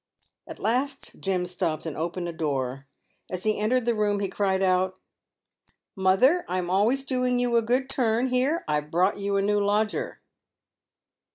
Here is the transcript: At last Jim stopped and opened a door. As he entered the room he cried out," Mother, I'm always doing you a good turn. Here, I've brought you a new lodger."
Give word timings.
At 0.47 0.57
last 0.57 1.19
Jim 1.21 1.45
stopped 1.45 1.85
and 1.85 1.95
opened 1.95 2.27
a 2.27 2.33
door. 2.33 2.87
As 3.29 3.43
he 3.43 3.59
entered 3.59 3.85
the 3.85 3.93
room 3.93 4.19
he 4.19 4.29
cried 4.29 4.63
out," 4.63 4.99
Mother, 5.95 6.43
I'm 6.47 6.71
always 6.71 7.03
doing 7.03 7.37
you 7.37 7.55
a 7.55 7.61
good 7.61 7.87
turn. 7.87 8.29
Here, 8.29 8.63
I've 8.67 8.89
brought 8.89 9.19
you 9.19 9.37
a 9.37 9.43
new 9.43 9.63
lodger." 9.63 10.19